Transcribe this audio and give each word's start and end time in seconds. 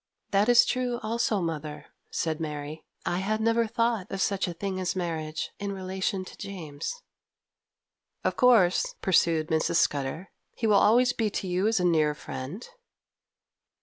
'That 0.31 0.49
is 0.49 0.65
true 0.65 0.99
also, 1.03 1.39
mother,' 1.39 1.85
said 2.09 2.39
Mary; 2.39 2.83
'I 3.05 3.19
had 3.19 3.39
never 3.39 3.67
thought 3.67 4.11
of 4.11 4.19
such 4.19 4.47
a 4.47 4.53
thing 4.55 4.79
as 4.79 4.95
marriage 4.95 5.51
in 5.59 5.71
relation 5.71 6.25
to 6.25 6.35
James.' 6.37 7.03
'Of 8.23 8.35
course,' 8.35 8.95
pursued 9.03 9.49
Mrs. 9.49 9.75
Scudder, 9.75 10.31
'he 10.55 10.65
will 10.65 10.73
always 10.77 11.13
be 11.13 11.29
to 11.29 11.47
you 11.47 11.67
as 11.67 11.79
a 11.79 11.85
near 11.85 12.15
friend. 12.15 12.67